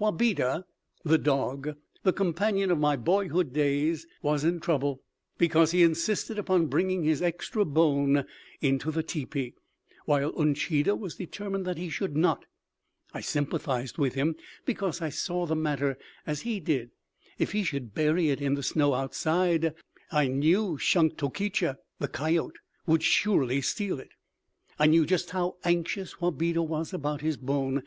Wabeda, 0.00 0.64
the 1.04 1.16
dog, 1.16 1.76
the 2.02 2.12
companion 2.12 2.72
of 2.72 2.78
my 2.80 2.96
boyhood 2.96 3.52
days, 3.52 4.04
was 4.20 4.42
in 4.42 4.58
trouble 4.58 5.00
because 5.38 5.70
he 5.70 5.84
insisted 5.84 6.40
upon 6.40 6.66
bringing 6.66 7.04
his 7.04 7.22
extra 7.22 7.64
bone 7.64 8.24
into 8.60 8.90
the 8.90 9.04
teepee, 9.04 9.54
while 10.04 10.32
Uncheedah 10.36 10.96
was 10.96 11.14
determined 11.14 11.64
that 11.66 11.78
he 11.78 11.88
should 11.88 12.16
not. 12.16 12.46
I 13.14 13.20
sympathized 13.20 13.96
with 13.96 14.14
him, 14.14 14.34
because 14.64 15.00
I 15.00 15.08
saw 15.10 15.46
the 15.46 15.54
matter 15.54 15.96
as 16.26 16.40
he 16.40 16.58
did. 16.58 16.90
If 17.38 17.52
he 17.52 17.62
should 17.62 17.94
bury 17.94 18.30
it 18.30 18.40
in 18.42 18.54
the 18.54 18.64
snow 18.64 18.92
outside, 18.92 19.72
I 20.10 20.26
knew 20.26 20.76
Shunktokecha 20.78 21.76
(the 22.00 22.08
coyote) 22.08 22.56
would 22.88 23.04
surely 23.04 23.60
steal 23.60 24.00
it. 24.00 24.10
I 24.80 24.86
knew 24.86 25.06
just 25.06 25.30
how 25.30 25.58
anxious 25.62 26.20
Wabeda 26.20 26.60
was 26.64 26.92
about 26.92 27.20
his 27.20 27.36
bone. 27.36 27.84